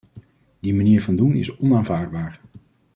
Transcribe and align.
Die 0.59 0.73
manier 0.73 1.01
van 1.01 1.15
doen 1.15 1.35
is 1.35 1.57
onaanvaardbaar. 1.57 2.41